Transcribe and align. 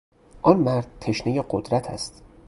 آن 0.41 0.57
مرد 0.57 0.87
تشنهی 1.01 1.43
قدرت 1.49 1.85
است. 1.87 2.23